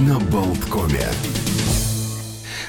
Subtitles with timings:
[0.00, 1.06] на Болткоме.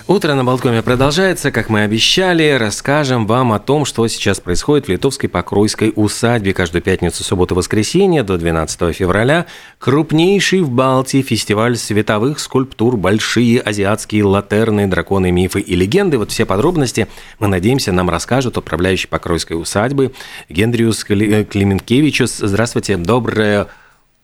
[0.08, 1.52] Утро на Болткоме продолжается.
[1.52, 6.54] Как мы обещали, расскажем вам о том, что сейчас происходит в Литовской Покройской усадьбе.
[6.54, 9.48] Каждую пятницу, субботу, воскресенье до 12 февраля
[9.80, 16.20] крупнейший в Балтии фестиваль световых скульптур «Большие азиатские латерны, драконы, мифы и легенды».
[16.20, 17.08] Вот все подробности,
[17.40, 20.14] мы надеемся, нам расскажут управляющий Покройской усадьбы
[20.50, 22.38] Гендриус Клименкевичус.
[22.38, 23.68] Здравствуйте, доброе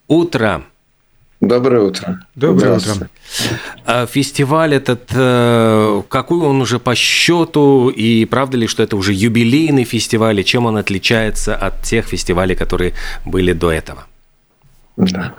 [0.07, 0.65] утро.
[1.41, 2.19] Доброе утро.
[2.35, 3.09] Доброе утро.
[3.85, 9.11] А фестиваль этот, э, какой он уже по счету, и правда ли, что это уже
[9.11, 12.93] юбилейный фестиваль, и чем он отличается от тех фестивалей, которые
[13.25, 14.05] были до этого?
[14.97, 15.33] Да.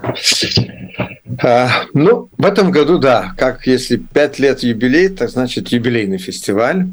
[1.40, 6.86] А, ну, в этом году, да, как если пять лет юбилей, так значит юбилейный фестиваль.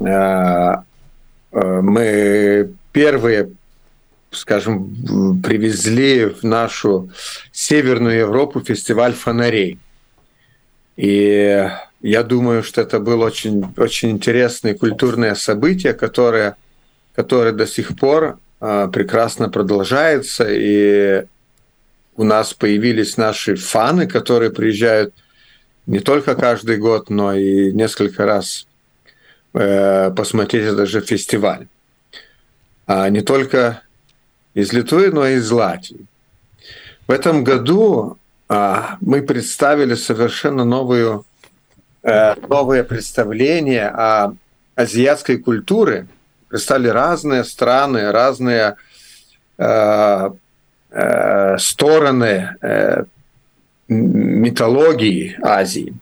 [0.00, 0.82] А,
[1.52, 3.50] а мы первые
[4.36, 7.10] скажем, привезли в нашу
[7.52, 9.78] Северную Европу фестиваль фонарей.
[10.96, 11.68] И
[12.00, 16.56] я думаю, что это было очень, очень интересное культурное событие, которое,
[17.14, 20.46] которое до сих пор э, прекрасно продолжается.
[20.48, 21.24] И
[22.16, 25.14] у нас появились наши фаны, которые приезжают
[25.86, 28.66] не только каждый год, но и несколько раз
[29.54, 31.66] э, посмотреть этот же фестиваль.
[32.86, 33.82] А не только
[34.56, 36.06] из Литвы, но и из Латвии.
[37.06, 38.16] В этом году
[38.48, 41.26] а, мы представили совершенно новую,
[42.02, 44.32] э, новое представление о
[44.74, 46.06] азиатской культуре.
[46.48, 48.76] Представили разные страны, разные
[49.58, 50.30] э,
[50.90, 53.04] э, стороны э,
[53.88, 55.92] митологии Азии.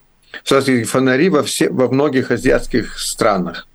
[0.44, 3.66] Кстати, фонари во, все, во многих азиатских странах.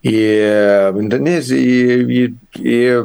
[0.00, 3.04] И э, в Индонезии, и, и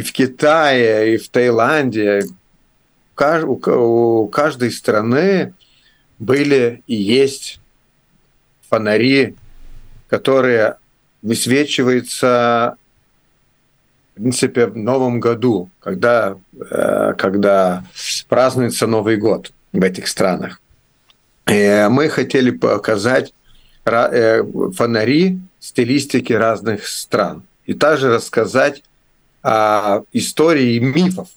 [0.00, 2.24] в Китае, и в Таиланде,
[3.16, 5.54] у каждой страны
[6.18, 7.60] были и есть
[8.68, 9.36] фонари,
[10.08, 10.76] которые
[11.22, 12.76] высвечиваются
[14.14, 16.38] в принципе, в Новом году, когда,
[16.70, 17.84] э, когда
[18.28, 20.60] празднуется Новый год в этих странах.
[21.50, 23.34] И мы хотели показать
[23.84, 24.42] э,
[24.76, 28.84] фонари стилистики разных стран и также рассказать
[29.44, 31.28] а, истории и мифов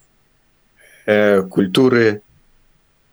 [1.06, 2.22] э, культуры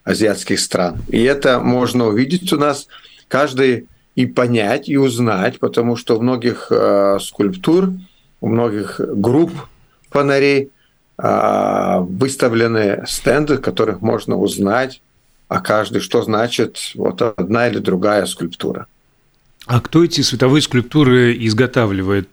[0.05, 1.03] азиатских стран.
[1.09, 2.87] И это можно увидеть у нас
[3.27, 7.91] каждый и понять, и узнать, потому что у многих э, скульптур,
[8.41, 9.50] у многих групп
[10.10, 10.71] фонарей
[11.19, 15.03] э, выставлены стенды, которых можно узнать
[15.49, 18.87] о каждой, что значит вот одна или другая скульптура.
[19.66, 22.28] А кто эти световые скульптуры изготавливает?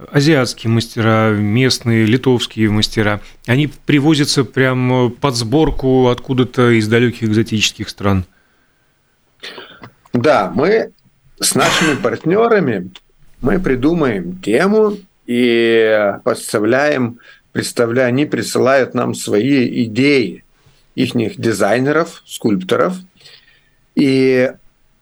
[0.00, 7.88] Э, азиатские мастера, местные, литовские мастера, они привозятся прямо под сборку откуда-то из далеких экзотических
[7.88, 8.24] стран.
[10.12, 10.92] Да, мы
[11.38, 12.90] с нашими партнерами
[13.40, 14.96] мы придумаем тему
[15.26, 17.20] и поставляем,
[17.52, 20.44] представляя, они присылают нам свои идеи
[20.96, 22.96] их дизайнеров, скульпторов.
[23.94, 24.52] И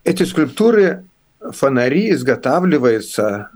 [0.05, 1.05] эти скульптуры,
[1.41, 3.51] фонари изготавливаются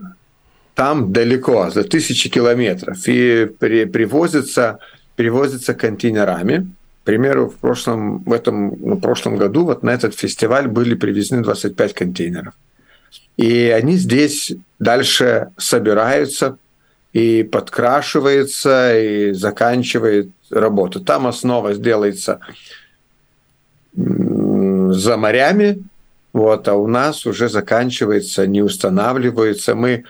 [0.75, 4.79] там далеко, за тысячи километров, и при, привозится,
[5.15, 6.67] привозится контейнерами.
[7.01, 11.43] К примеру, в прошлом, в этом, в прошлом году вот на этот фестиваль были привезены
[11.43, 12.53] 25 контейнеров.
[13.37, 16.57] И они здесь дальше собираются
[17.11, 20.99] и подкрашиваются, и заканчивает работу.
[20.99, 22.39] Там основа сделается
[23.95, 25.83] за морями,
[26.31, 29.75] вот, а у нас уже заканчивается, не устанавливается.
[29.75, 30.05] Мы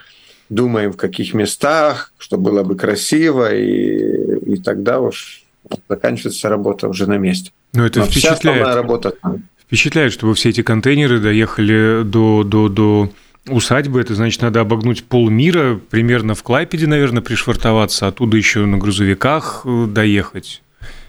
[0.53, 5.43] думаем, в каких местах, что было бы красиво, и, и тогда уж
[5.89, 7.51] заканчивается работа уже на месте.
[7.73, 8.63] Но это Но впечатляет.
[8.63, 9.13] Вся работа
[9.59, 13.09] Впечатляет, чтобы все эти контейнеры доехали до, до, до
[13.47, 14.01] усадьбы.
[14.01, 19.85] Это значит, надо обогнуть полмира, примерно в Клайпеде, наверное, пришвартоваться, оттуда еще на грузовиках э,
[19.87, 20.61] доехать.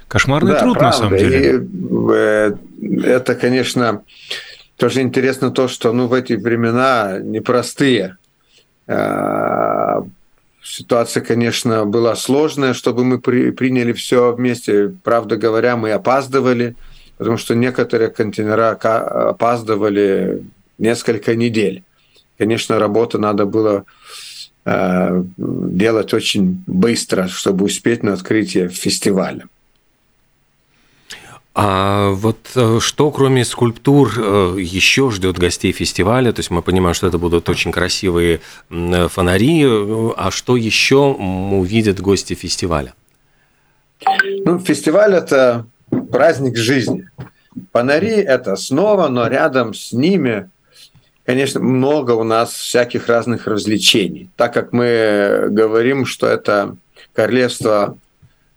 [0.09, 0.87] Кошмарный да, труд, правда.
[0.87, 1.56] на самом деле.
[1.56, 1.61] И,
[2.12, 2.55] э,
[3.05, 4.02] это, конечно,
[4.76, 8.17] тоже интересно то, что ну, в эти времена непростые
[10.63, 14.95] ситуация, конечно, была сложная, чтобы мы при, приняли все вместе.
[15.05, 16.75] Правда говоря, мы опаздывали,
[17.19, 20.43] потому что некоторые контейнера опаздывали
[20.79, 21.83] несколько недель.
[22.39, 23.85] Конечно, работу надо было
[24.65, 29.49] э, делать очень быстро, чтобы успеть на открытие фестиваля.
[31.55, 36.33] А вот э, что, кроме скульптур, э, еще ждет гостей фестиваля?
[36.33, 39.65] То есть мы понимаем, что это будут очень красивые фонари.
[40.17, 42.95] А что еще увидят гости фестиваля?
[44.45, 45.67] Ну, фестиваль– это
[46.11, 47.09] праздник жизни.
[47.73, 50.50] Фонари– это основа, но рядом с ними,
[51.25, 54.29] конечно, много у нас всяких разных развлечений.
[54.35, 56.77] Так как мы говорим, что это
[57.12, 57.97] королевство,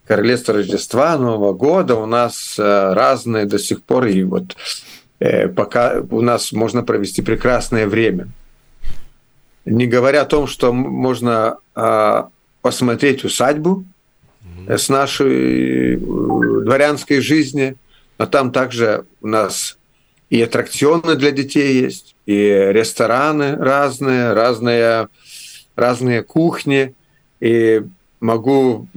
[0.08, 4.56] королевство Рождества, Нового года, у нас э, разные до сих пор, и вот
[5.20, 8.28] э, пока у нас можно провести прекрасное время.
[9.66, 12.30] Не говоря о том, что можно а,
[12.62, 13.84] посмотреть усадьбу
[14.68, 17.76] с нашей э, дворянской жизни–
[18.18, 19.78] но там также у нас
[20.30, 25.08] и аттракционы для детей есть, и рестораны разные, разные,
[25.76, 26.94] разные кухни.
[27.40, 27.84] И
[28.20, 28.88] могу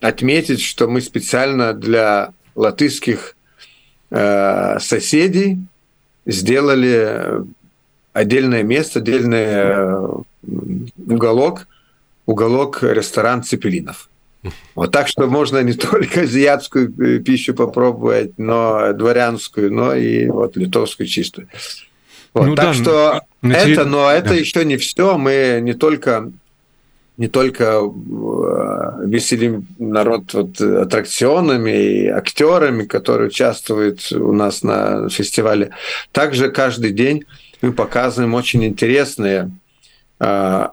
[0.00, 3.36] отметить, что мы специально для латышских
[4.10, 5.58] э, соседей
[6.24, 7.44] сделали
[8.12, 10.08] отдельное место, отдельный э,
[11.06, 11.68] уголок,
[12.24, 14.08] уголок ресторан Цепелинов.
[14.74, 20.56] Вот так что можно не только азиатскую э, пищу попробовать, но дворянскую, но и вот
[20.56, 21.48] литовскую чистую.
[22.34, 24.34] Вот, ну, так да, что на это, но это да.
[24.34, 25.16] еще не все.
[25.16, 26.30] Мы не только
[27.16, 35.70] не только э, веселим народ вот аттракционами и актерами, которые участвуют у нас на фестивале.
[36.12, 37.24] Также каждый день
[37.62, 39.50] мы показываем очень интересные
[40.18, 40.72] а,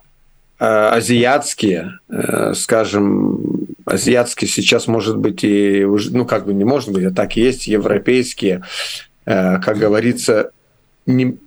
[0.94, 7.04] азиатские, э, скажем, азиатские сейчас, может быть, и уже, ну, как бы не может быть,
[7.04, 8.64] а так и есть, европейские,
[9.26, 10.52] э, как говорится,
[11.06, 11.38] не,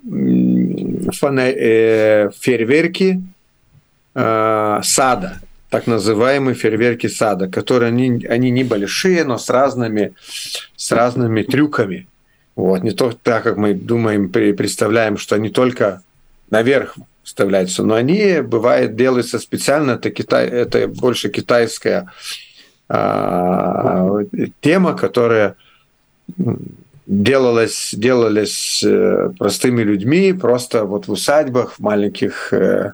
[1.13, 3.23] фона, э, фейерверки
[4.17, 10.15] э, сада, так называемые фейерверки сада, которые они, они небольшие, но с разными,
[10.75, 12.09] с разными трюками.
[12.55, 16.03] Вот, не то так, как мы думаем, представляем, что они только
[16.51, 22.11] наверх вставляются, но они, бывает, делаются специально, это, Китай, это больше китайская
[22.89, 24.21] а,
[24.61, 25.57] тема, которая
[27.07, 32.93] делалась, делалась э, простыми людьми, просто вот в усадьбах, в маленьких э,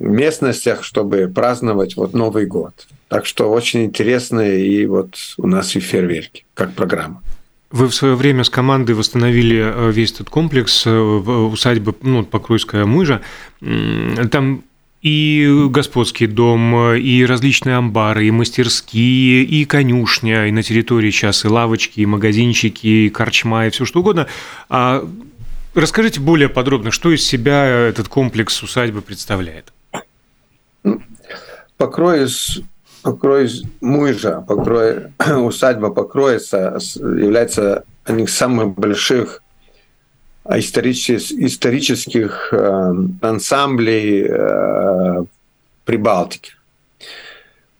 [0.00, 2.86] местностях, чтобы праздновать вот Новый год.
[3.08, 7.22] Так что очень интересные и вот у нас и фейерверки, как программа.
[7.70, 12.84] Вы в свое время с командой восстановили э, весь этот комплекс э, усадьбы ну, Покройская
[12.84, 13.22] мыжа.
[14.30, 14.62] Там
[15.02, 21.48] и господский дом, и различные амбары, и мастерские, и конюшня, и на территории сейчас и
[21.48, 24.28] лавочки, и магазинчики, и корчма, и все что угодно.
[24.68, 25.04] А
[25.74, 29.72] расскажите более подробно, что из себя этот комплекс усадьбы представляет?
[31.76, 32.28] Покрой
[33.02, 39.42] покрой мужа, покрой, усадьба покроется, является одним из самых больших
[40.48, 45.24] исторических, исторических э, ансамблей э,
[45.84, 46.52] Прибалтики.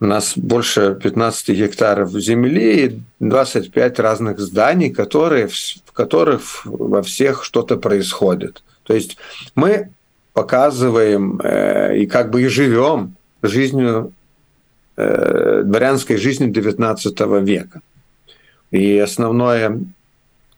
[0.02, 7.44] У нас больше 15 гектаров земли и 25 разных зданий, которые, в которых во всех
[7.44, 8.62] что-то происходит.
[8.82, 9.16] То есть
[9.54, 9.88] мы
[10.32, 14.12] показываем э, и как бы и живем жизнью
[14.94, 17.80] Э, дворянской жизни XIX века.
[18.70, 19.80] И основное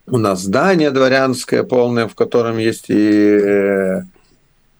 [0.09, 4.03] у нас здание дворянское полное, в котором есть и э,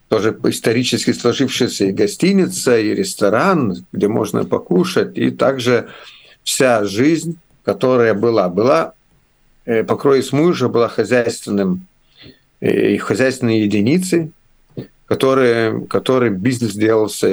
[0.09, 5.87] тоже исторически сложившаяся и гостиница, и ресторан, где можно покушать, и также
[6.43, 8.93] вся жизнь, которая была, была
[9.65, 11.87] э, покрой с мужа была хозяйственным
[12.61, 14.31] и хозяйственной единицей,
[15.07, 17.27] который, который бизнес делался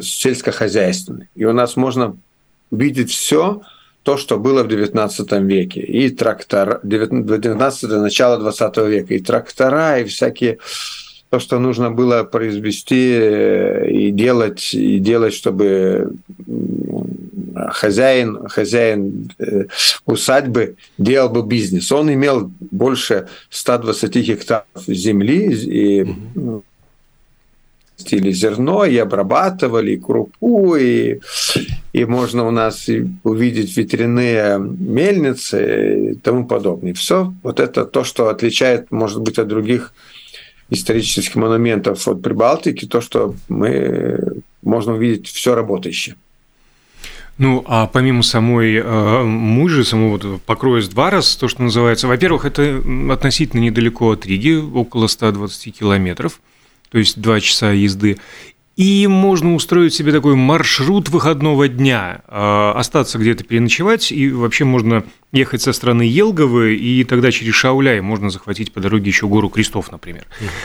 [0.00, 1.28] сельскохозяйственный.
[1.34, 2.16] И у нас можно
[2.70, 3.62] видеть все
[4.02, 5.80] то, что было в XIX веке.
[5.80, 10.58] И трактор, 19 начало 20 века, и трактора, и всякие
[11.34, 16.12] то, что нужно было произвести э, и делать, и делать, чтобы
[17.72, 19.64] хозяин, хозяин э,
[20.06, 21.90] усадьбы делал бы бизнес.
[21.90, 26.06] Он имел больше 120 гектаров земли, и
[27.98, 31.18] растили зерно, и обрабатывали, и крупу, и,
[31.92, 36.94] и можно у нас и увидеть ветряные мельницы и тому подобное.
[36.94, 39.92] Все вот это то, что отличает, может быть, от других
[40.70, 44.18] исторических монументов от Прибалтики, то, что мы
[44.62, 46.16] можно увидеть все работающее.
[47.36, 52.80] Ну, а помимо самой э, мужи, самого вот два раз, то, что называется, во-первых, это
[53.10, 56.40] относительно недалеко от Риги, около 120 километров–
[56.94, 58.18] то есть два часа езды.
[58.76, 65.04] И можно устроить себе такой маршрут выходного дня, а, остаться где-то переночевать, и вообще можно
[65.30, 69.92] ехать со стороны Елговы, и тогда через Шауляй можно захватить по дороге еще гору Крестов,
[69.92, 70.24] например,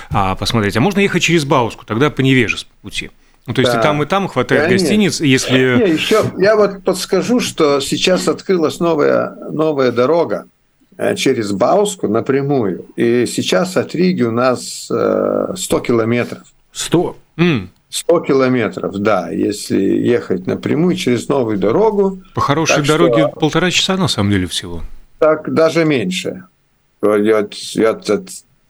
[0.10, 0.76] а посмотреть.
[0.76, 3.12] А можно ехать через Бауску, тогда по Невеже пути.
[3.46, 3.80] Ну, то есть да.
[3.80, 4.86] и там, и там хватает Конечно.
[4.86, 5.78] гостиниц, если...
[5.78, 10.46] Не, еще я вот подскажу, что сейчас открылась новая, новая дорога
[10.98, 12.86] э, через Бауску напрямую.
[12.96, 16.44] И сейчас от Риги у нас 100 э, километров.
[16.72, 17.18] 100?
[17.90, 22.20] 100 километров, да, если ехать напрямую через новую дорогу.
[22.36, 23.40] По хорошей дороге что...
[23.40, 24.84] полтора часа на самом деле всего.
[25.18, 26.44] Так, даже меньше.
[27.02, 28.00] Я, я,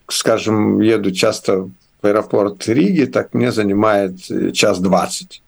[0.08, 1.68] скажем, еду часто
[2.00, 5.42] в аэропорт Риги, так мне занимает э, час двадцать.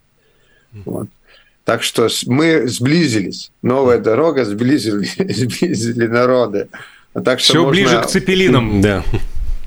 [0.85, 1.09] Вот.
[1.64, 3.52] Так что мы сблизились.
[3.62, 6.69] Новая дорога сблизили, сблизили народы.
[7.25, 7.71] Так что Все можно...
[7.71, 8.81] ближе к цепелинам.
[8.81, 9.02] Да.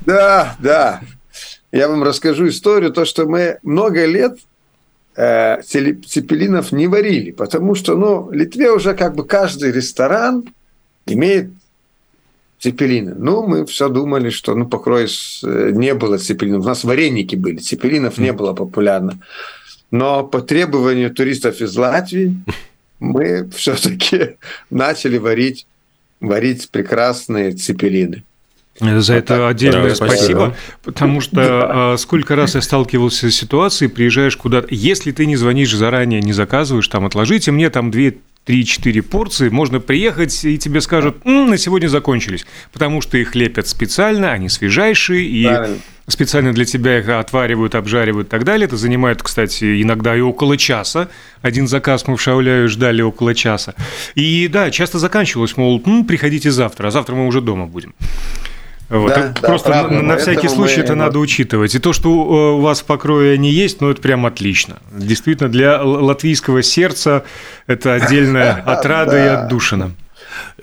[0.06, 1.02] Да, да.
[1.76, 4.40] Я вам расскажу историю, то, что мы много лет
[5.18, 10.46] э, цепелинов не варили, потому что, ну, в Литве уже как бы каждый ресторан
[11.06, 11.50] имеет
[12.60, 13.14] цепелины.
[13.18, 15.08] Ну, мы все думали, что, ну, покрой
[15.44, 16.64] э, не было цепелинов.
[16.64, 19.20] У нас вареники были, цепелинов не было популярно.
[19.92, 22.38] Но по требованию туристов из Латвии
[23.02, 24.38] мы все-таки
[24.70, 25.68] начали варить,
[26.22, 28.24] варить прекрасные цепелины.
[28.80, 29.52] За это так.
[29.52, 31.98] отдельное да, спасибо, спасибо, потому что да.
[31.98, 36.88] сколько раз я сталкивался с ситуацией, приезжаешь куда-то, если ты не звонишь заранее, не заказываешь,
[36.90, 41.88] там, отложите мне там две 3-4 порции, можно приехать, и тебе скажут, М, на сегодня
[41.88, 45.78] закончились, потому что их лепят специально, они свежайшие, и Правильно.
[46.08, 48.68] специально для тебя их отваривают, обжаривают и так далее.
[48.68, 51.08] Это занимает, кстати, иногда и около часа.
[51.42, 53.74] Один заказ мы в Шауляю ждали около часа.
[54.14, 57.96] И да, часто заканчивалось, мол, приходите завтра, а завтра мы уже дома будем.
[58.90, 59.14] Вот.
[59.14, 60.84] Да, Просто да, на, на всякий случай мы...
[60.84, 61.74] это надо учитывать.
[61.74, 64.78] И то, что у вас в покрое не есть, ну это прям отлично.
[64.92, 67.24] Действительно, для латвийского сердца
[67.68, 69.92] это отдельная отрада и отдушина.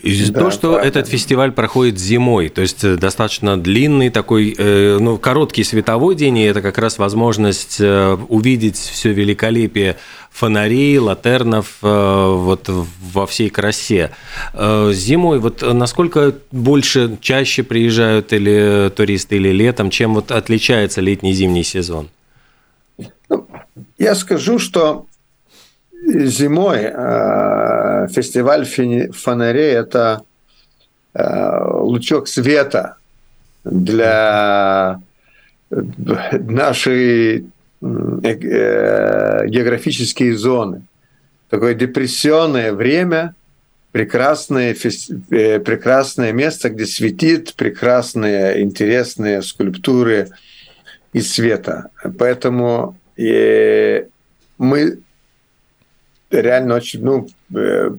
[0.03, 0.89] И да, то, что правда.
[0.89, 6.39] этот фестиваль проходит зимой, то есть э, достаточно длинный такой, э, ну, короткий световой день,
[6.39, 9.97] и это как раз возможность э, увидеть все великолепие
[10.31, 14.13] фонарей, латернов вот во всей красе.
[14.55, 21.65] Зимой вот насколько больше, чаще приезжают или туристы, или летом, чем вот отличается летний зимний
[21.65, 22.09] сезон?
[23.29, 23.47] Ну,
[23.99, 25.07] я скажу, что
[26.05, 30.23] зимой э, фестиваль фонарей– это
[31.15, 32.97] э, лучок света
[33.65, 35.01] для
[35.71, 37.45] нашей э,
[39.47, 40.83] географической зоны.
[41.49, 43.35] Такое депрессионное время,
[43.93, 50.31] прекрасное, прекрасное место, где светит прекрасные, интересные скульптуры
[51.13, 51.91] из света.
[52.19, 52.97] Поэтому
[54.59, 54.99] мы
[56.41, 57.91] реально очень, ну, э,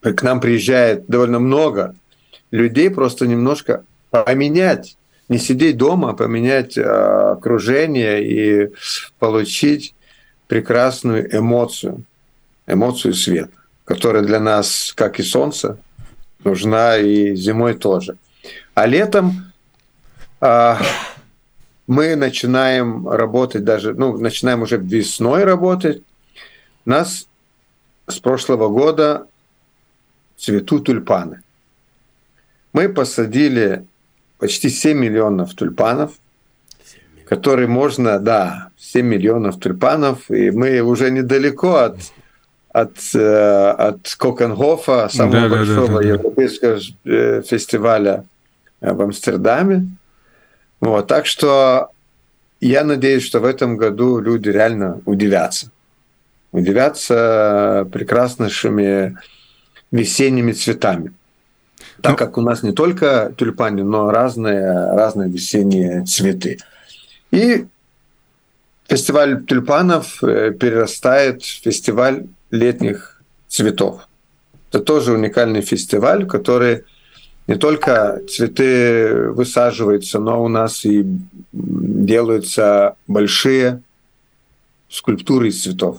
[0.00, 1.94] к нам приезжает довольно много
[2.50, 4.96] людей, просто немножко поменять,
[5.28, 8.70] не сидеть дома, а поменять э, окружение и
[9.18, 9.94] получить
[10.48, 12.04] прекрасную эмоцию,
[12.66, 13.52] эмоцию света,
[13.84, 15.78] которая для нас, как и солнце,
[16.42, 18.16] нужна и зимой тоже.
[18.74, 19.52] А летом
[20.40, 20.74] э,
[21.86, 26.02] мы начинаем работать даже, ну, начинаем уже весной работать.
[26.84, 27.26] Нас
[28.06, 29.26] с прошлого года
[30.36, 31.42] цветут тюльпаны.
[32.72, 33.84] Мы посадили
[34.38, 36.12] почти 7 миллионов тюльпанов,
[37.26, 41.98] которые можно, да, 7 миллионов тюльпанов, и мы уже недалеко от,
[42.72, 48.24] от, э, от Кокенхофа, самого да, большого да, да, да, европейского э, фестиваля
[48.80, 49.86] э, в Амстердаме.
[50.80, 51.90] Вот, так что
[52.60, 55.70] я надеюсь, что в этом году люди реально удивятся
[56.52, 59.18] удивляться прекраснейшими
[59.90, 61.12] весенними цветами.
[62.02, 66.58] Так ну, как у нас не только тюльпаны, но разные, разные весенние цветы.
[67.30, 67.66] И
[68.88, 74.08] фестиваль тюльпанов э, перерастает в фестиваль летних цветов.
[74.70, 76.84] Это тоже уникальный фестиваль, который
[77.46, 81.04] не только цветы высаживаются, но у нас и
[81.52, 83.82] делаются большие
[84.88, 85.98] скульптуры из цветов.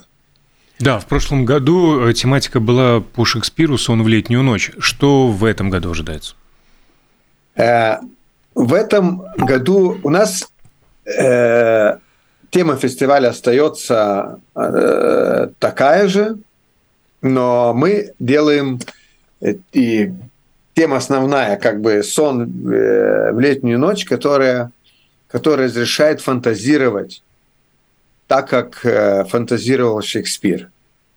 [0.82, 4.72] Да, в прошлом году э, тематика была по Шекспиру «Сон в летнюю ночь».
[4.80, 6.34] Что в этом году ожидается?
[7.56, 7.98] Э,
[8.56, 10.52] в этом году у нас
[11.06, 11.98] э,
[12.50, 14.40] тема фестиваля остается
[15.60, 16.38] такая же,
[17.22, 18.80] но мы делаем
[19.74, 20.12] и
[20.74, 24.72] тема основная, как бы сон в летнюю ночь, которая,
[25.28, 27.22] которая разрешает фантазировать
[28.32, 30.72] так, как э, фантазировал Шекспир.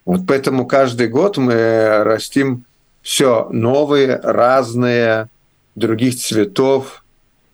[0.05, 2.65] Вот поэтому каждый год мы растим
[3.03, 5.29] все новые, разные,
[5.77, 7.05] других цветов,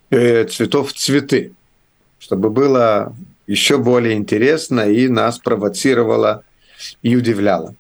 [0.09, 1.53] э, цветов цветы,
[2.19, 3.15] чтобы было
[3.47, 6.43] еще более интересно и нас провоцировало
[7.03, 7.75] и удивляло.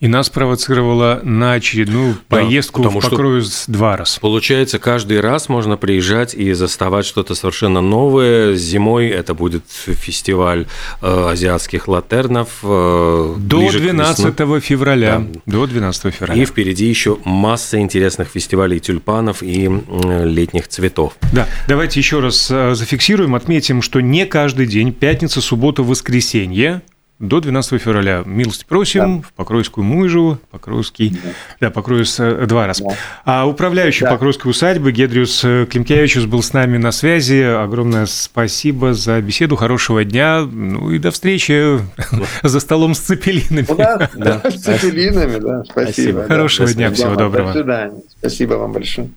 [0.00, 4.18] И нас провоцировало на очередную да, поездку в Покроюс два раз.
[4.18, 8.54] Получается, каждый раз можно приезжать и заставать что-то совершенно новое.
[8.54, 10.66] Зимой это будет фестиваль
[11.02, 12.60] э, азиатских латернов.
[12.62, 15.18] Э, До 12 февраля.
[15.18, 15.40] Да.
[15.44, 16.42] До 12 февраля.
[16.42, 21.12] И впереди еще масса интересных фестивалей тюльпанов и э, летних цветов.
[21.30, 26.80] Да, давайте еще раз э, зафиксируем, отметим, что не каждый день, пятница, суббота, воскресенье,
[27.20, 28.22] до 12 февраля.
[28.24, 29.28] Милости просим да.
[29.28, 31.18] в Покровскую Мужу, Покровский, да,
[31.60, 32.82] да Покровец э, два раза.
[32.82, 32.96] Да.
[33.24, 34.10] А управляющий да.
[34.10, 37.42] Покровской усадьбы Гедриус э, Климкевичус был с нами на связи.
[37.42, 41.78] Огромное спасибо за беседу, хорошего дня, ну и до встречи
[42.42, 43.66] за столом с цепелинами.
[43.68, 46.24] Ну да, с цепелинами, да, спасибо.
[46.24, 47.48] Хорошего дня, всего доброго.
[47.48, 48.02] До свидания.
[48.18, 49.10] Спасибо вам большое.